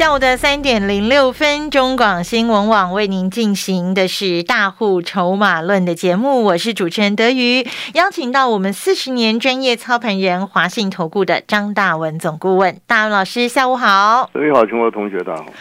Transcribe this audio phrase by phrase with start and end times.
[0.00, 14.30] 下午的三点零六分，中广新闻网为您进行的是大户筹码论的节目，我是主持人德瑜，邀请到我们四十年专业操盘人华信投顾的张大文总顾问，大文老师，下午好。
[14.32, 15.52] 德瑜好，全国同学大家好。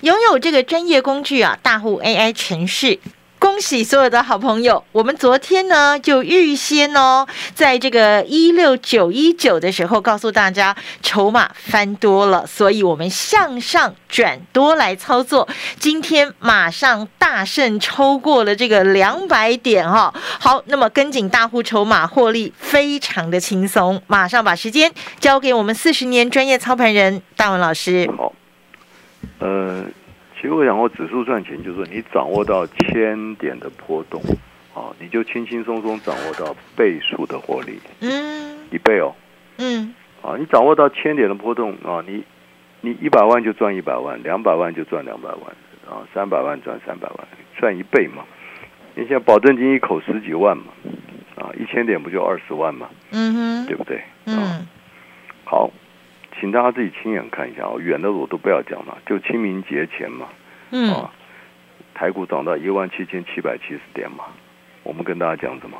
[0.00, 2.98] 拥有这个专业工具啊，大户 AI 程序。
[3.42, 4.84] 恭喜所有的好朋友！
[4.92, 15.48] 我们昨天呢就预先哦，在这个一六九一九的时候告诉大家筹码翻多了，所以我们向上转多来操作。
[15.80, 20.14] 今天马上大胜，抽过了这个两百点哈。
[20.38, 24.00] 好，那么跟紧大户筹码获利非常的轻松。
[24.06, 28.08] 马上把时间交给我们四十年专业操盘人大文老师。
[28.16, 28.32] 好，
[29.40, 29.82] 呃。
[30.42, 34.20] 其实我想，我指数赚钱就是你掌握到千点的波动，
[34.74, 39.14] 啊，你就轻轻松松掌握到倍数的获利，嗯，一倍哦，
[39.58, 42.24] 嗯，啊，你掌握到千点的波动啊，你
[42.80, 45.40] 你一百万就赚一百万，两百万就赚两百万，
[45.88, 47.18] 啊，三百万赚三百万，
[47.56, 48.24] 赚一倍嘛。
[48.96, 50.64] 你像保证金一口十几万嘛，
[51.36, 54.02] 啊，一千点不就二十万嘛，嗯哼，对不对？
[54.26, 54.66] 嗯，
[55.44, 55.70] 好。
[56.42, 60.26] 请大家自己亲眼看一下哦，远的我都不要讲了，就清明节前嘛，
[60.72, 61.08] 嗯，啊，
[61.94, 64.24] 台股涨到一万七千七百七十点嘛，
[64.82, 65.78] 我们跟大家讲什么？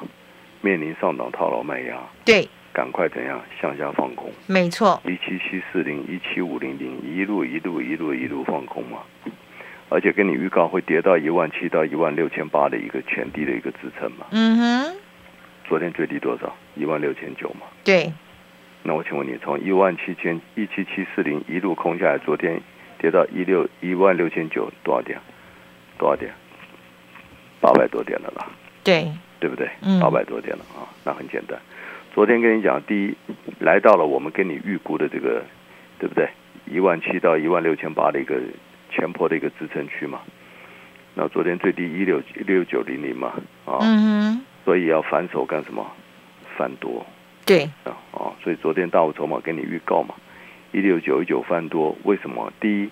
[0.60, 4.30] 面临上涨套牢卖压，对，赶快怎样向下放空？
[4.46, 8.98] 没错，一七七四零、一七五零零，一路一路一路一路放空嘛，
[9.88, 14.96] 而且跟你预告会跌到一万七到一万六千八的一个前低的一个支撑嘛，嗯哼，
[15.66, 16.54] 昨天最低多少？
[16.76, 18.12] 一万六千九嘛，对。
[18.84, 22.60] 那我请问你，从一万七千一七七四零一路空下来，昨天
[22.98, 25.18] 跌到一六一万六千九，多少点？
[25.98, 26.32] 多少点？
[27.60, 28.48] 八百多点了啦。
[28.82, 29.70] 对，对不对？
[29.82, 31.56] 嗯，八百多点了啊，那很简单。
[32.12, 33.14] 昨天跟你讲，第一
[33.60, 35.44] 来到了我们跟你预估的这个，
[35.98, 36.28] 对不对？
[36.66, 38.34] 一万七到一万六千八的一个
[38.90, 40.20] 前坡的一个支撑区嘛。
[41.14, 43.32] 那昨天最低一六一六九零零嘛，
[43.64, 45.86] 啊，嗯所以要反手干什么？
[46.56, 47.04] 反多。
[47.44, 50.14] 对啊，哦，所以昨天大雾筹码给你预告嘛，
[50.72, 52.52] 一六九一九翻多，为什么？
[52.60, 52.90] 第一，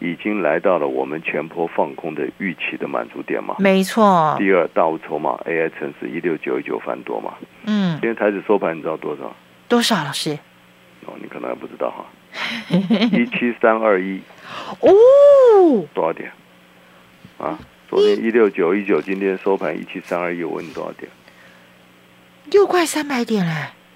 [0.00, 4.34] 已经来到了我们全坡放空的预期的满足点嘛，没错。
[4.38, 7.34] 第二，大雾筹码 AI 城市一六九一九翻多嘛，
[7.66, 9.32] 嗯，今天台子收盘你知道多少？
[9.68, 10.36] 多少老师？
[11.06, 12.04] 哦，你可能还不知道哈，
[13.12, 14.20] 一七三二一，
[14.80, 16.30] 哦，多少点？
[17.38, 17.58] 啊，
[17.88, 21.10] 昨天一六九一九，今天收盘一七三二一，我问你多少点？
[22.50, 23.52] 六块三百点嘞。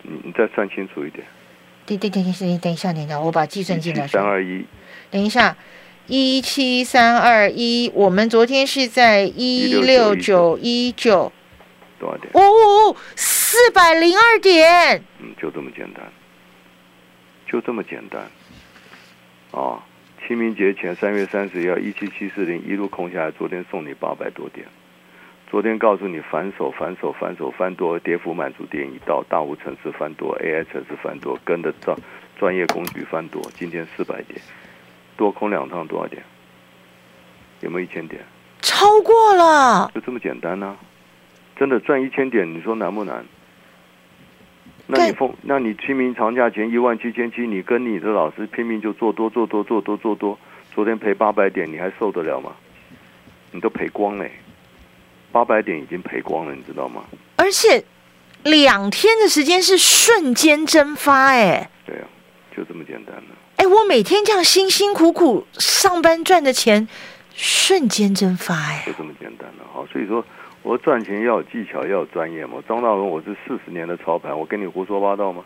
[0.08, 1.26] 你你再算清楚一点。
[1.84, 4.64] 等等等等等等一下，等一下，我把计算进来三二一。
[5.10, 5.56] 等一下，
[6.06, 11.32] 一七三二一，我们昨天是在一六九一九。
[11.98, 12.30] 多少点？
[12.34, 15.02] 哦，四百零二点。
[15.20, 16.04] 嗯，就这么简单，
[17.46, 18.22] 就这么简单。
[19.52, 19.82] 啊，
[20.26, 24.66] 清明节前三月三十要一七七四零一路空下来，昨天送你八百多点。
[25.48, 31.96] 昨天告诉你反手反手反手翻多，跌幅满足点已到，大五城市翻多，AI 城市翻多，跟着专
[32.36, 33.40] 专业工具翻多。
[33.54, 34.40] 今天四百点，
[35.16, 36.20] 多空两趟多少点？
[37.60, 38.20] 有没有一千点？
[38.60, 40.76] 超过了，就这么简单呢？
[41.54, 43.24] 真的赚一千点，你说难不难？
[44.88, 50.36] 那你封，那你清明长假前一万七千七，你跟你的老师拼命就做多做多做多做多，
[50.74, 52.52] 昨天赔八百点，你还受得了吗？
[53.52, 54.32] 你都赔光嘞。
[55.36, 57.04] 八百点已经赔光了，你知道吗？
[57.36, 57.84] 而且
[58.44, 62.08] 两天的时间是瞬间蒸发，哎，对啊，
[62.56, 63.36] 就这么简单了。
[63.56, 66.88] 哎，我每天这样辛辛苦苦上班赚的钱，
[67.34, 69.64] 瞬间蒸发，哎，就这么简单了。
[69.70, 70.24] 好，所以说
[70.62, 72.54] 我赚钱要有技巧，要有专业嘛。
[72.66, 75.44] 张大文，我是四十年的操盘，我跟你胡说八道吗？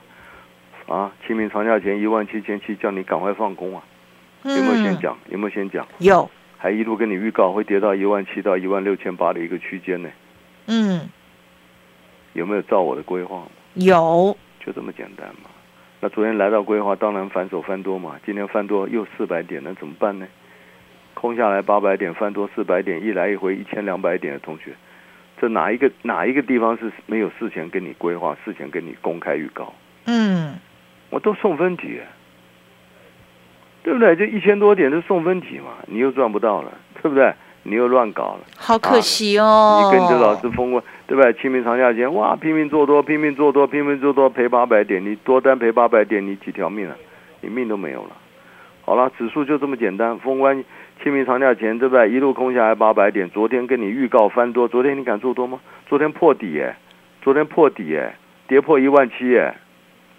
[0.87, 3.83] 啊，清明长假前一万七千七，叫你赶快放工啊！
[4.45, 5.19] 有没有先讲？
[5.31, 5.85] 有没有先讲？
[5.99, 6.31] 有。
[6.63, 10.11] 还一路跟你预告会跌到一万七到一万六千八的一个区间呢。
[10.67, 11.09] 嗯，
[12.35, 13.43] 有没有照我的规划？
[13.75, 15.49] 有，就这么简单嘛。
[16.01, 18.21] 那昨天来到规划，当然反手翻多嘛。
[18.27, 20.27] 今天翻多又四百点，那怎么办呢？
[21.15, 24.73] 空下来八百点，翻多四百点，一来一回一千两百点的同学，
[25.41, 29.73] 这哪一个哪一个地方是没有事前跟你规划、事前跟你公开预告？
[30.05, 30.59] 嗯，
[31.09, 31.99] 我都送分题。
[33.83, 34.15] 对不对？
[34.17, 36.73] 就一千多点是送分题嘛，你又赚不到了，
[37.03, 37.33] 对不对？
[37.63, 39.83] 你又乱搞了，好可惜哦。
[39.85, 41.31] 你跟着老师疯过，对不对？
[41.35, 46.97] 清明长假前，哇，拼命做多，拼命做多，拼命做多，赔八百点，你多单赔八百点，你几条命啊？
[47.43, 48.17] 你命都没有了。
[48.83, 50.19] 好了，指数就这么简单。
[50.19, 50.65] 封关
[51.03, 52.11] 清明长假前，对不对？
[52.11, 55.61] 一路空下来八百点，昨天跟你预告翻多，昨天你敢做多吗？
[55.87, 56.77] 昨天破底哎，
[57.21, 58.15] 昨天破底哎，
[58.49, 59.55] 跌破一万七哎。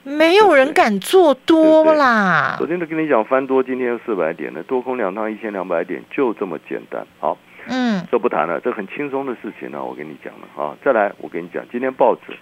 [0.03, 2.55] 没有人敢做多啦！
[2.57, 7.05] 昨天都跟你讲翻多，今天四百点的，多空两趟一千两百点，就这么简单。
[7.19, 7.37] 好，
[7.67, 9.83] 嗯，这不谈了，这很轻松的事情呢。
[9.83, 12.33] 我跟你讲了啊，再来，我跟你讲，今天报纸，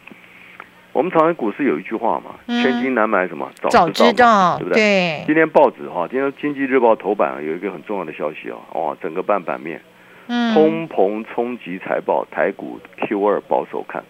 [0.93, 3.51] 我们长安股市有一句话嘛，千金难买什么？
[3.69, 4.75] 早知道，对不对？
[4.75, 5.23] 对。
[5.25, 9.81] 今天报纸哈，今天经济日报头版有一个很重要的消息啊，哇，整个半版面，
[10.27, 14.01] 嗯，通膨冲击财报，台股 Q 二保守看，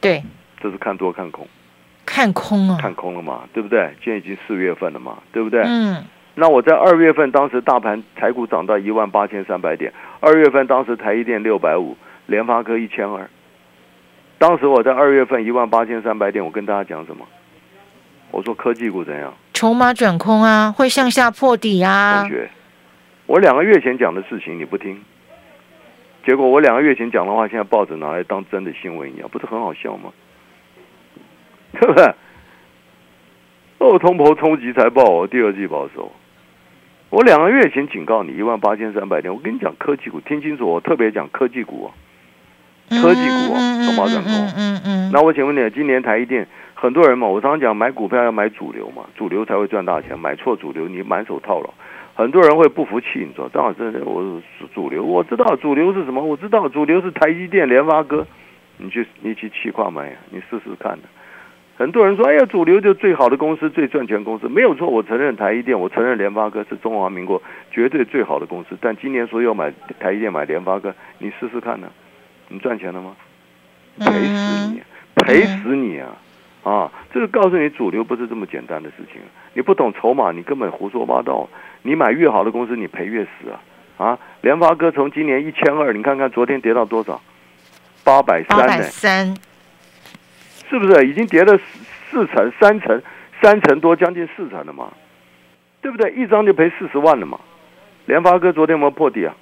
[0.00, 0.22] 对，
[0.60, 1.48] 这是看多看空。
[2.20, 2.76] 看空了！
[2.78, 3.90] 看空了嘛，对不对？
[4.02, 5.62] 现在已经四月份了嘛，对不对？
[5.64, 6.04] 嗯。
[6.34, 9.90] 那我在二月份，当时大盘台股涨到一万八千三百点，
[10.20, 11.96] 二月份当时台积电六百五，
[12.26, 13.28] 联发科一千二。
[14.38, 17.26] 当时我在二月份一万八千三百点，我跟大家讲什么？
[18.30, 19.32] 我说科技股怎样？
[19.54, 22.20] 筹码转空啊，会向下破底啊。
[22.20, 22.50] 同学，
[23.26, 25.02] 我两个月前讲的事情你不听，
[26.24, 30.12] 结果我两个月前讲的话，现在报纸拿来当真的新闻一样，不是很好笑吗？
[31.72, 32.14] 对不对？
[33.78, 36.12] 二通膨冲击财报，第二季保守。
[37.08, 41.90] 我两个月前警告你一万八千三百点，我跟你讲科技股，听清楚，我特别讲科技股哦，
[43.02, 44.32] 科技股哦，筹码转空。
[44.56, 45.10] 嗯嗯。
[45.12, 51.74] 那我请问你，今年台积电很多人嘛，我常常讲买股票要买主流嘛，主流才会赚大钱，买错主流你满手套牢，
[52.14, 53.06] 很多人会不服气。
[53.16, 54.40] 你说张老师，我
[54.72, 58.24] 主流我知道主流是什么，我知道主流是台积电、联发科，
[58.76, 61.08] 你去你去气矿买，你试试看的。
[61.80, 64.86] 很多人说：“哎呀，主流就最好的公司，最赚钱公司，没有错。
[64.86, 68.76] 我承认台积电，我承认联发科是中华民国绝对最好的公司。
[68.82, 71.88] 但今年说要买台积电、买联发科，你试试看呢？
[72.48, 73.16] 你赚钱了吗？
[73.98, 74.82] 赔死你，
[75.16, 76.08] 赔死你啊！
[76.64, 79.22] 啊，这个告诉你，主流不是这么简单的事情。
[79.54, 81.48] 你不懂筹码，你根本胡说八道。
[81.80, 83.30] 你买越好的公司，你赔越死
[83.96, 84.04] 啊！
[84.04, 87.18] 啊，联发科从今年一千二，你看看昨天跌到多少？
[88.04, 88.82] 八百三呢？
[88.82, 89.34] 三。”
[90.70, 91.58] 是不是已经跌了
[92.10, 93.02] 四成、三成、
[93.42, 94.86] 三成多，将近四成了嘛？
[95.82, 96.12] 对不对？
[96.12, 97.38] 一张就赔四十万了嘛？
[98.06, 99.34] 联发科昨天有没有破底啊？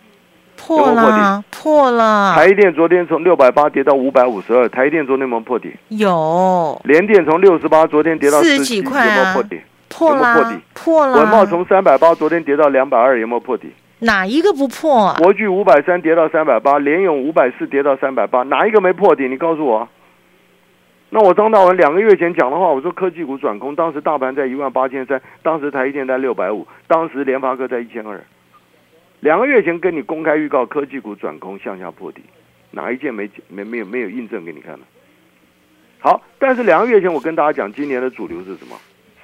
[0.56, 2.34] 破了，破了。
[2.34, 5.72] 台电昨天从六百八跌到五百五十二，台电昨天有没有破底？
[5.88, 6.80] 有。
[6.84, 9.60] 联电从六十八昨天跌到四十几块有没有破底？
[9.88, 11.18] 破了，破底，破了。
[11.18, 13.72] 文茂从三百八昨天跌到两百二，有没有破底？
[14.00, 15.14] 哪一个不破？
[15.18, 19.28] 国巨五百三跌到三百八，联勇五百四跌到三百八，哪一个没破底？
[19.28, 19.88] 你告诉我。
[21.10, 28.20] 那我张大文两个月前讲的话，我说科技股转空，当时大盘在一万八千三，当时台积电在六百五，当时联发科在一千二。
[29.20, 32.22] 两个月前跟你公开预告科技股转空向下破底，
[32.70, 34.84] 哪一件没没没有没有印证给你看呢？
[35.98, 38.76] 好，但是两个月前我跟大家讲，今年的主流是什么？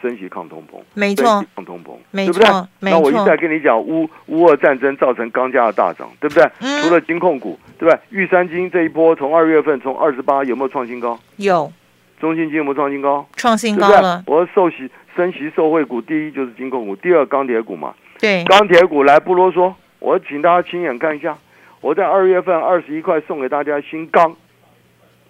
[0.04, 6.44] 升息抗通膨，没错，抗通膨，没错，那我一再跟你讲，乌乌俄战争造成钢价的大涨，对不对？
[6.82, 7.98] 除了金控股，对不对？
[8.10, 11.18] 玉山金这一波从二月份从二十八有没有创新高？
[11.36, 11.72] 有。
[12.20, 13.26] 中信金有没有创新高？
[13.36, 14.22] 创新高了。
[14.26, 17.94] 我受息升息受惠股，第一就是金控股，第二钢铁股嘛。
[18.20, 21.38] 对，钢铁股来不啰嗦，我请大家亲眼看一下。
[21.80, 24.36] 我在二月份二十一块送给大家新钢，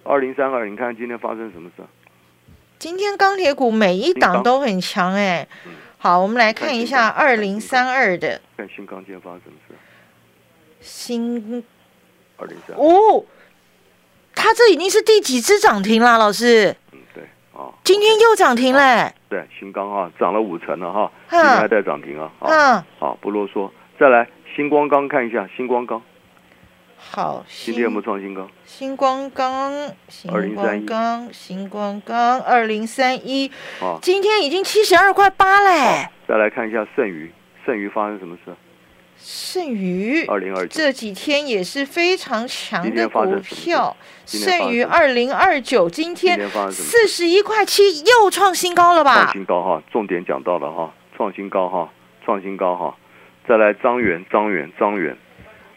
[0.03, 1.83] 二零三二，你看今天发生什么事？
[2.85, 5.49] 今天钢铁股每一档都很强哎，
[5.97, 8.39] 好，我们来看一下二零三二的。
[8.59, 9.75] 看新钢建发生什么事？
[10.83, 11.65] 新
[12.37, 13.25] 二零三哦，
[14.35, 16.77] 它这已经是第几只涨停啦，老师？
[16.93, 19.11] 嗯，对啊，今天又涨停嘞。
[19.31, 22.31] 对，新钢啊，涨了五成了哈，今天还在涨停啊。
[22.41, 26.03] 嗯，好，不啰嗦，再来星光钢看一下，星光钢。
[27.11, 28.49] 好，今天有没有创新高？
[28.65, 29.73] 星光钢，
[30.09, 33.51] 星光钢，星光钢，二零三一。
[33.81, 36.09] 哦，今天已经七十二块八嘞。
[36.27, 37.33] 再来看一下剩余，
[37.65, 38.53] 剩余发生什么事？
[39.17, 43.97] 剩余二零二这几天也是非常强的股票。
[44.27, 46.37] 剩余二零二九今天
[46.73, 49.15] 四十一块七又创新高了吧？
[49.15, 51.89] 创新高哈，重点讲到了哈，创新高哈，
[52.25, 52.97] 创新高哈。
[53.47, 55.17] 再来张元，张元，张元。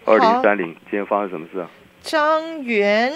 [0.08, 1.70] 二零三零，今天发生什么事啊？
[2.02, 3.12] 张元，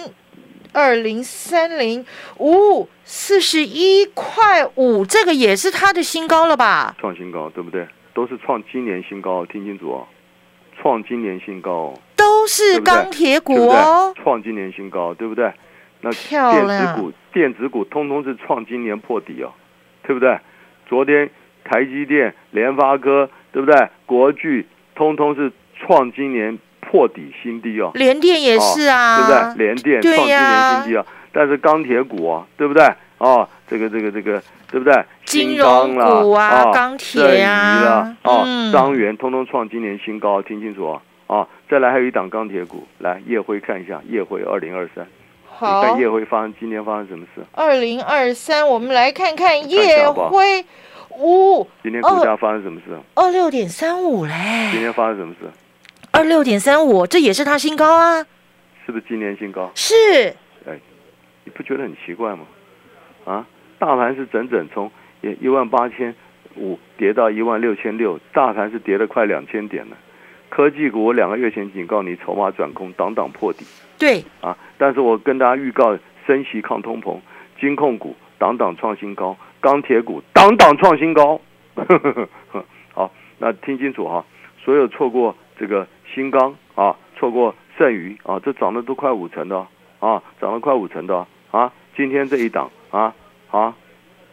[0.74, 2.06] 二零三零
[2.38, 6.94] 五四十一块五，这个也是它的新高了吧？
[7.00, 7.88] 创新高，对不对？
[8.14, 10.06] 都是创今年新高，听清楚哦，
[10.82, 15.50] 创今年新高，都是钢铁股哦，创今年新高，对不对？
[16.02, 19.54] 那电子股，电子股通通是创今年破底哦，
[20.04, 20.38] 对不对？
[20.90, 21.30] 昨天
[21.64, 23.88] 台积电、联发科，对不对？
[24.06, 26.60] 国巨通通是创今年。
[26.92, 27.92] 破底新低哦。
[27.94, 29.66] 联电也是啊，对不对？
[29.66, 32.84] 联电创今年新低啊，但是钢铁股啊，对不对？
[33.18, 35.06] 哦，这个这个这个，对不对？
[35.24, 41.02] 金融股啊，钢铁啊，啊，张元通通创今年新高，听清楚啊！
[41.28, 45.08] 啊，再来还有一档钢铁股，来叶辉看一下，叶辉二零二三。
[45.48, 47.42] 好，你看叶辉发生今天发生什么事？
[47.54, 50.66] 二零二三，我们来看看叶辉。
[51.20, 52.98] 五，今天股价发生什么事？
[53.16, 54.34] 二六点三五嘞。
[54.72, 55.48] 今天发生什么事？
[56.12, 58.24] 二六点三五，这也是它新高啊。
[58.86, 59.72] 是不是今年新高？
[59.75, 59.96] 是。
[60.65, 60.80] 哎，
[61.44, 62.46] 你不觉得很奇怪吗？
[63.25, 63.48] 啊，
[63.80, 64.91] 大盘是整整从
[65.22, 66.13] 一一万八千
[66.56, 69.98] 五跌到一万六千六，大盘是跌了快两千点了。
[70.50, 73.65] 科技股，我两个月前警告你，筹码转空，挡挡破底。
[73.98, 74.24] 对。
[74.41, 77.18] 啊，但是我跟大家预告，升息抗通膨，
[77.60, 79.38] 金控股挡挡创新高。
[79.62, 81.39] 钢铁股挡挡创新高，
[82.96, 84.25] 好，那听清楚哈，
[84.58, 89.58] 所有错过这个新钢啊，错过剩余啊，这涨的都快五成的
[90.00, 93.13] 啊，涨了快五成的啊，今天这一档啊
[93.50, 93.74] 啊，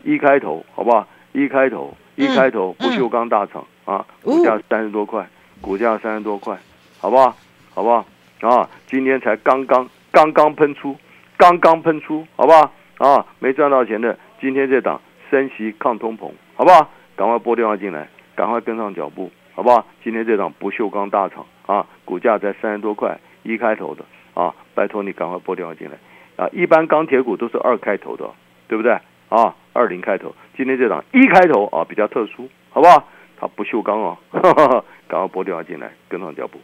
[0.02, 1.06] 一开头好不好？
[1.32, 5.28] 一开头一开头不锈钢大厂啊，股价三十多块，
[5.60, 6.56] 股价三十多块，
[6.98, 7.34] 好不好？
[7.74, 8.04] 好不好？
[8.40, 10.96] 啊，今天才刚刚刚刚喷出，
[11.36, 12.72] 刚刚喷出，好不好？
[12.98, 15.00] 啊，没赚到钱的，今天这档。
[15.30, 16.90] 升息抗通膨，好不好？
[17.14, 19.84] 赶快拨电话进来，赶快跟上脚步，好不好？
[20.02, 25.98] 今天这档不锈钢大厂啊，股价在三十多块，一开头的啊，拜托你赶快拨电话进来
[26.36, 26.48] 啊！
[26.50, 28.24] 一般钢铁股都是二开头的，
[28.66, 28.92] 对不对
[29.28, 29.54] 啊？
[29.74, 33.06] 二零开头，今天这档一开头啊，比较特殊，好不好？
[33.38, 34.16] 它不锈钢哦，
[35.06, 36.58] 赶快拨电话进来，跟上脚步。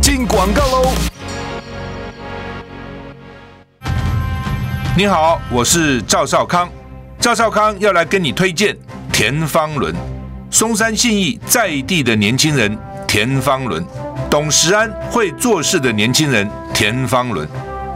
[0.00, 0.88] 进广告喽。
[4.96, 6.68] 你好，我是赵少康。
[7.18, 8.74] 赵少康要来跟你推荐
[9.12, 9.94] 田方伦，
[10.52, 12.76] 松山信义在地的年轻人
[13.06, 13.84] 田方伦，
[14.28, 17.48] 懂时安会做事的年轻人田方伦，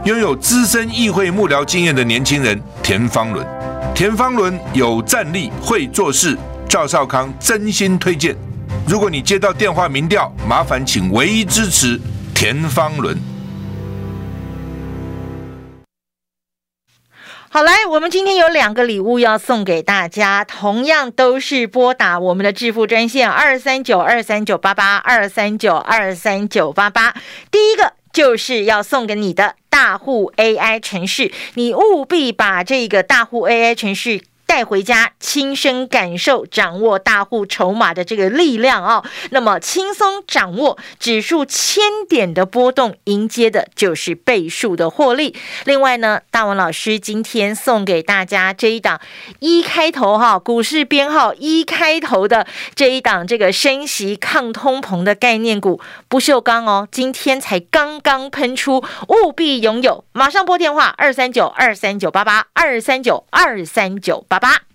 [0.05, 3.45] 拥有资深议会幕僚经验的年轻人田方伦。
[3.93, 6.37] 田方伦有战力，会做事，
[6.69, 8.33] 赵少康真心推荐。
[8.87, 11.99] 如果你接到电话民调，麻烦请唯一支持
[12.33, 13.17] 田方伦。
[17.55, 27.15] 好，来，我们今天有两个礼物要送给大家，同样都是拨打我们的致富专线二三九二三九八八二三九二三九八八。
[27.49, 34.25] 第一个就是要送给你的大户 AI 程序，你务必把这个大户 AI 程序。
[34.45, 39.03] 带回家，亲身感受，掌握大户筹码的这个力量哦。
[39.31, 45.35] 那么轻松掌握指数千点的波动，迎接的就是倍数的获利。
[45.65, 49.01] 另外呢，大文老师今天送给大家这一档
[49.39, 64.44] 一开头哈，股市编号一开头的这一档这个升息抗通膨的概念股不锈钢哦，今天才刚刚喷出，务必拥有，马上拨电话二三九二三九八八二三九二三九八。
[64.45, 64.74] ば。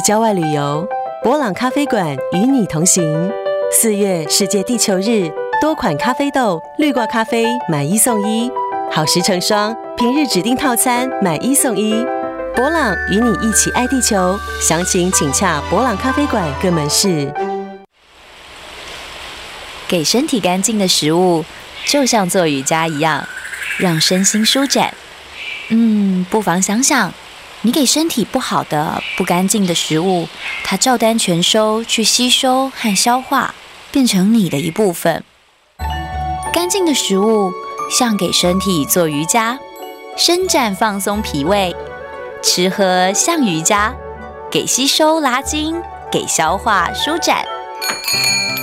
[0.00, 0.86] 郊外旅游，
[1.22, 3.30] 博朗咖啡馆与你同行。
[3.72, 5.30] 四月世界地球日，
[5.60, 8.50] 多款咖啡豆、绿挂咖啡买一送一，
[8.90, 12.04] 好时成双，平日指定套餐买一送一。
[12.54, 17.32] 博朗与你一起爱地球，详情请洽博朗咖啡馆各门市。
[19.86, 21.44] 给身体干净的食物，
[21.86, 23.26] 就像做瑜伽一样，
[23.78, 24.94] 让身心舒展。
[25.68, 27.12] 嗯，不妨想想。
[27.62, 30.26] 你给身体不好的、不干净的食物，
[30.64, 33.54] 它照单全收去吸收和消化，
[33.92, 35.22] 变成你的一部分。
[36.54, 37.52] 干净的食物
[37.90, 39.58] 像给身体做瑜伽，
[40.16, 41.70] 伸展放松脾胃；
[42.42, 43.94] 吃喝像瑜伽，
[44.50, 45.76] 给吸收拉筋，
[46.10, 47.44] 给消化舒展。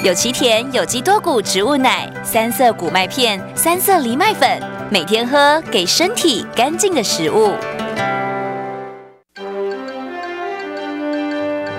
[0.04, 7.54] 有奇田有机多谷植物奶、三色谷麦片、三色藜麦粉，每天喝，给身体干净的食物。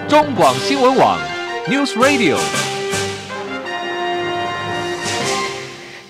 [0.09, 1.21] 中广新闻网
[1.67, 2.38] ，News Radio。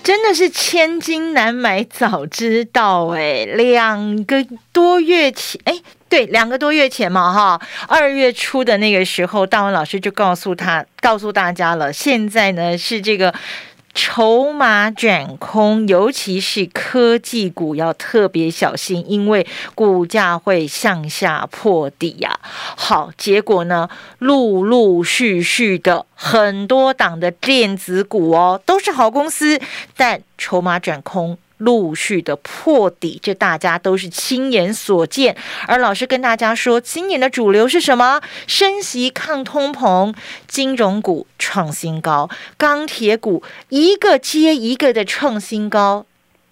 [0.01, 5.73] 真的是千金难买早知道哎，两个多月前哎，
[6.07, 13.33] 对，两个多月前嘛哈，二月初的那个时候，大文老师就告诉他，告诉大家了，现在呢是这个。
[13.93, 22.39] 筹码转空，尤其是科技股要特别小心，因为股价会向下破底呀。
[22.41, 29.59] 好，结果呢，陆陆续续的很多档的电子股哦，都是好公司，
[29.97, 31.37] 但筹码转空。
[31.59, 35.37] 陆续的破底，这大家都是亲眼所见。
[35.67, 38.21] 而老师跟大家说，今年的主流是什么？
[38.47, 40.13] 升息抗通膨，
[40.47, 46.05] 金融股创新高，钢铁股一个接一个的创新高，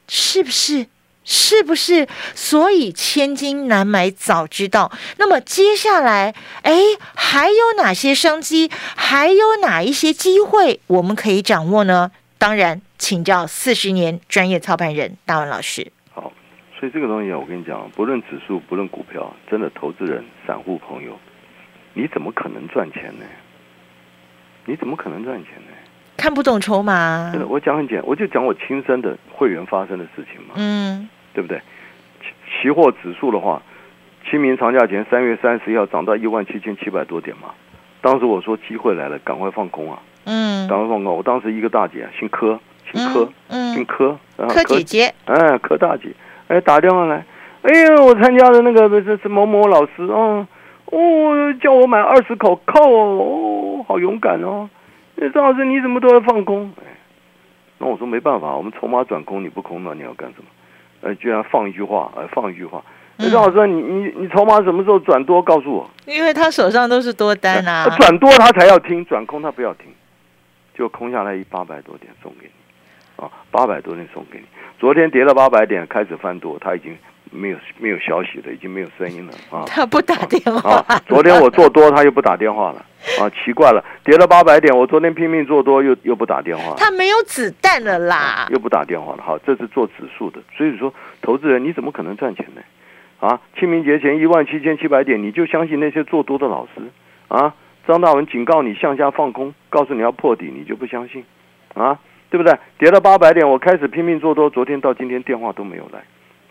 [0.07, 0.87] 是不是？
[1.29, 2.07] 是不是？
[2.33, 4.91] 所以千金难买早知道。
[5.17, 6.79] 那么接下来，哎，
[7.15, 8.71] 还有哪些商机？
[8.95, 12.11] 还有哪一些机会我们可以掌握呢？
[12.37, 12.81] 当然。
[12.97, 15.91] 请教四十年专业操盘人大文老师。
[16.11, 16.31] 好，
[16.79, 21.17] 所以这个东西啊，我跟你讲，不论指数，不论股票，真的投资人、散户朋友，
[21.93, 23.25] 你怎么可能赚钱呢？
[24.65, 25.71] 你怎么可能赚钱呢？
[26.17, 27.29] 看不懂筹码。
[27.31, 30.55] 真的，我讲很简，我就讲我亲身的会员发生的事情嘛。
[30.55, 31.59] 嗯，对不对？
[32.19, 33.61] 期期货指数的话，
[34.27, 37.53] 清明长假前三月三十一号涨到一万七千七百多点嘛。
[38.01, 40.01] 当时我说机会来了，赶快放空啊。
[40.25, 41.15] 嗯，赶快放空。
[41.15, 42.59] 我当时一个大姐姓柯。
[42.91, 43.29] 姓柯，
[43.73, 44.17] 姓柯，
[44.49, 46.09] 柯姐姐，哎，柯大姐，
[46.47, 47.25] 哎，打电话来，
[47.63, 50.47] 哎呀，我参加的那个是是某某老师啊，
[50.85, 54.69] 哦，叫我买二十口，扣，哦，好勇敢哦，
[55.33, 56.71] 张老师你怎么都要放空？
[56.79, 56.97] 哎，
[57.79, 60.45] 那我说没办法，我们筹码转空，你不空了你要干什么？
[61.01, 62.83] 哎，居然放一句话，哎，放一句话，
[63.17, 65.41] 那张老师你你你筹码什么时候转多？
[65.41, 69.85] 告诉我，因为他手上都是多单啊，转多他才要听，转空他不要听，
[70.75, 72.51] 就空下来一八百多点送给你。
[73.17, 74.45] 啊，八百多点送给你。
[74.79, 76.95] 昨天跌了八百点，开始翻多，他已经
[77.31, 79.65] 没有没有消息了，已经没有声音了啊。
[79.67, 80.81] 他不打电话。
[81.07, 82.85] 昨天我做多，他又不打电话了
[83.19, 86.75] 啊，奇怪了，跌了八百点，我昨天拼命做多，又又不打电话。
[86.77, 88.47] 他没有子弹了啦。
[88.51, 92.61] 又不打电话了，好，这是做指数的，所以说投资人你怎么可能赚钱呢？
[93.19, 96.73] 啊，清明节前一万七千七百点，你就相信那些做多的老师
[97.29, 97.55] 啊？
[97.87, 101.25] 张大文警告你向下放空，告诉你要破底，你就不相信
[101.73, 101.97] 啊？
[102.29, 102.57] 对不对？
[102.77, 104.49] 跌了八百点，我开始拼命做多。
[104.49, 105.99] 昨天到今天电话都没有来，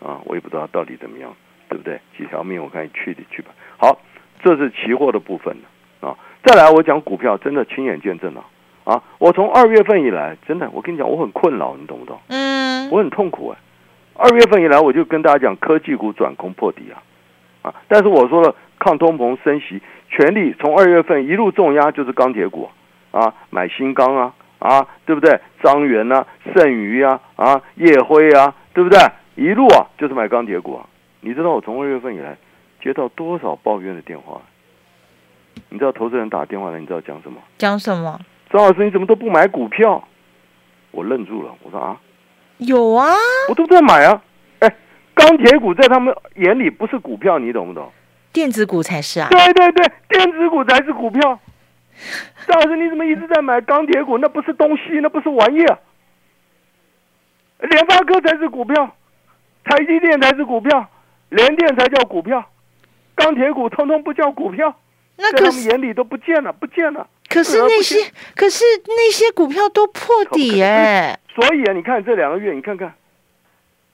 [0.07, 1.33] 啊，我也不知道到底怎么样，
[1.69, 1.99] 对不对？
[2.17, 3.49] 几条命我看去的去吧。
[3.77, 3.99] 好，
[4.43, 5.55] 这是期货的部分
[6.01, 6.17] 啊。
[6.43, 8.43] 再来，我讲股票，真的亲眼见证了
[8.85, 9.03] 啊！
[9.19, 12.17] 我从二月份以来，真的，我跟你讲，我很困扰，你懂不懂？
[12.29, 13.57] 嗯，我很痛苦哎。
[14.15, 17.03] 二月份以来，我就跟大家讲，科技股转空破底啊，
[17.63, 17.75] 啊！
[17.87, 22.69] 但是我说了，抗通膨升息，全力从二月份一路重压，就是钢铁股
[23.11, 24.33] 啊，买新钢啊。
[24.59, 25.39] 啊，对不对？
[25.63, 28.99] 张元呐，盛余啊，啊，叶辉啊，对不对？
[29.35, 30.85] 一路啊，就是买钢铁股啊。
[31.21, 32.37] 你知道我从二月份以来
[32.81, 34.41] 接到多少抱怨的电话？
[35.69, 37.39] 你知道投资人打电话来，你知道讲什么？
[37.57, 38.19] 讲什么？
[38.49, 40.07] 张老师，你怎么都不买股票？
[40.91, 41.97] 我愣住了，我说啊，
[42.57, 43.13] 有啊，
[43.49, 44.21] 我都在买啊。
[44.59, 44.75] 哎，
[45.13, 47.91] 钢铁股在他们眼里不是股票，你懂不懂？
[48.31, 49.27] 电子股才是啊。
[49.29, 51.39] 对对对，电子股才是股票。
[52.47, 54.17] 张老师，你怎么一直在买钢铁股？
[54.17, 55.79] 那不是东西，那不是玩意儿。
[57.59, 58.95] 联发科才是股票，
[59.63, 60.89] 台积电才是股票，
[61.29, 62.47] 联电才叫股票，
[63.15, 64.79] 钢铁股通通不叫股票，
[65.17, 67.07] 在他们眼里都不见了，不见了。
[67.27, 67.95] 可是那些，
[68.35, 71.19] 可是那些股票都破底哎。
[71.33, 72.93] 所以啊，你看这两个月，你看看，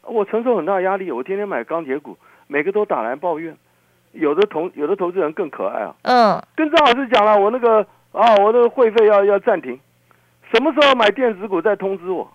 [0.04, 3.58] 我承受很大压力，我天天买钢铁股，每个都打来抱怨。
[4.14, 9.80] 有的投有的投资人更可爱啊，嗯，跟张老师讲了，我那个啊，我的会费要要暂停，
[10.54, 12.32] 什么时候买电子股再通知我，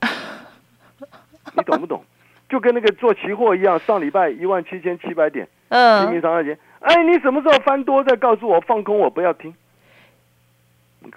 [1.54, 2.04] 你懂不懂？
[2.48, 9.54] 就跟那个做期货一样，上礼拜一万七千七百点，嗯，平平常常哎，你什么时候翻多再告诉我，放空我不要听。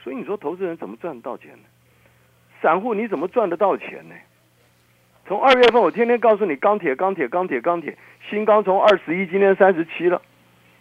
[0.04, 1.64] 所以你说投资人怎么赚得到钱呢？
[2.62, 4.16] 散户你怎么赚得到钱呢？
[5.28, 7.98] 从二月份我天天告诉你钢铁钢铁钢铁钢铁。
[8.30, 10.22] 新钢从二十一，今天三十七了。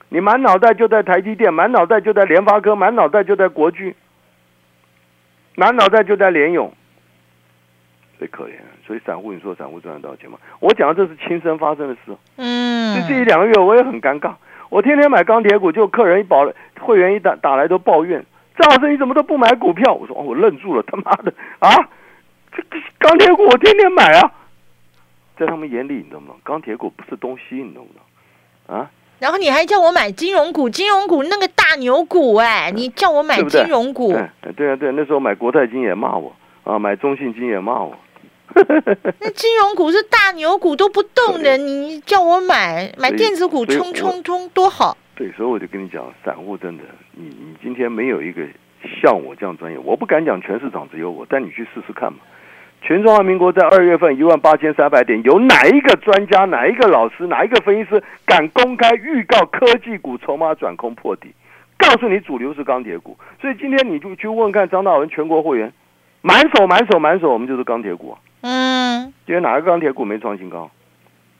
[0.08, 3.94] 你满脑袋就在台积电，满脑袋就在联发科，满脑袋就在国巨，
[5.54, 6.72] 满脑袋就在联永，
[8.18, 8.52] 最可怜。
[8.86, 10.38] 所以散户，你说散户赚得到钱吗？
[10.60, 12.16] 我讲的这是亲身发生的事。
[12.36, 12.94] 嗯。
[12.94, 14.34] 就这一两个月，我也很尴尬。
[14.68, 16.46] 我天天买钢铁股，就客人一保
[16.80, 18.24] 会员一打打来都抱怨：
[18.58, 19.94] 张老师你怎么都不买股票？
[19.94, 21.70] 我说哦，我愣住了，他妈的啊！
[22.54, 24.32] 这钢铁股我天天买啊。
[25.36, 26.36] 在他们眼里，你懂不懂？
[26.44, 28.76] 钢铁股不是东西，你懂不懂？
[28.78, 28.88] 啊！
[29.18, 34.12] 然后你还叫我买金融股，金融股那个大牛股，哎，你叫我买金融股？
[34.56, 37.96] 对啊，对，那时候买国泰金也骂我啊，买中信金也骂我
[39.18, 44.96] 那金融股是大牛股都不动的，你叫我买买电子股冲冲冲多好。
[45.16, 48.46] 对，所以我就跟你讲，散户真的，你你今天没有一个
[49.02, 52.18] 像我这样专业，我不敢讲全市场只有我，但你去试试看嘛。
[52.86, 61.34] 全中华民国在二月份一万八千三百点，有哪一个专家、哪一个老师、哪一个分析师敢公开预告科技股筹码转空破底？
[61.78, 65.72] 告诉你主流是钢铁股，所以今天你就去问看张大文全国会员，
[66.20, 68.18] 满手满手满手，我们就是钢铁股。
[68.42, 70.70] 嗯，今天哪个钢铁股没创新高？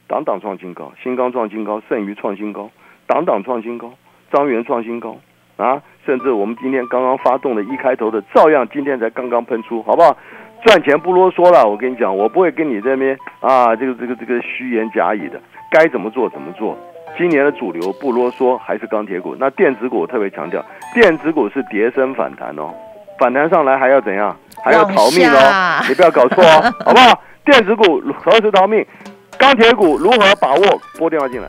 [0.06, 2.70] 档档创新高，新钢创新高，剩余创新高，
[3.06, 3.92] 档档创新高，
[4.32, 5.18] 张元创新高
[5.58, 5.82] 啊！
[6.06, 10.16] 甚至我们今天刚刚发动的一开头的，照样今天才刚刚喷出，好不好？
[10.64, 15.38] 赚钱不啰嗦了，我跟你讲，我不会跟你这边啊，这个这个这个虚言假语的，
[15.70, 16.76] 该怎么做怎么做。
[17.16, 19.36] 今年的主流不啰嗦，还是钢铁股。
[19.38, 22.74] 那电子股我特别强调，电子股是跌升反弹哦，
[23.18, 24.34] 反弹上来还要怎样？
[24.64, 27.20] 还要逃命哦，你不要搞错哦，好不好？
[27.44, 28.84] 电子股何时逃命？
[29.38, 30.80] 钢铁股如何把握？
[30.98, 31.48] 拨电话进来。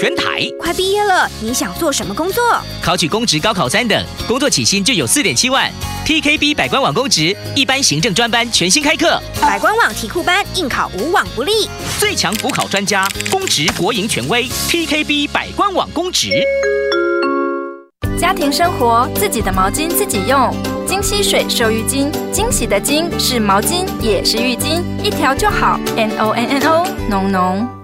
[0.00, 2.42] 全台，快毕业了，你想做什么工作？
[2.80, 5.70] 考取公职高考三等，工作起薪就有四点七万。
[6.06, 16.30] TKB 百官网公职一般行政专班全新开课，百官网题库班应考无往不利，最强补考专家，公职国营权威，TKB 百官网公职。
[18.18, 20.50] 家庭生活，自己的毛巾自己用，
[20.88, 27.79] 金溪水收浴巾，惊喜的惊是毛巾也是浴巾，一条就好，N O N N O，浓浓。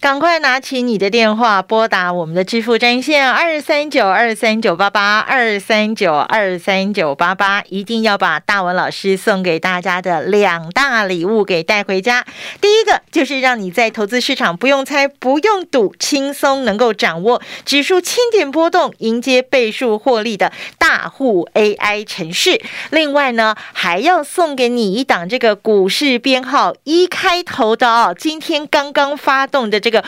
[0.00, 12.24] 赶快拿起你的电话，拨打我们的支付专线二三九二三九八八二三九二三九八八，一定要把大文老师送给大家的两大礼物给带回家。
[12.62, 22.58] 第一个就是让你在投资市场不用猜、不用赌，轻松能够掌握指数千点波动，迎接倍数获利的大户 AI 城市。
[22.88, 29.89] 另外呢，还要送给你一档这个股市编号一开头的哦，今天刚刚发动的这。
[29.90, 30.04] 这个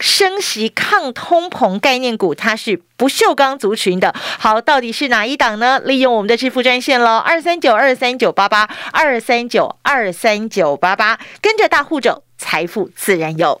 [0.00, 4.14] 升息抗通膨概念股，它是不锈钢族群的。
[4.38, 5.78] 好，到底是哪一档呢？
[5.80, 13.60] 利用我们的支付专线喽，二三九二三九八八二三九二三九八八，跟着大户走，财富自然有。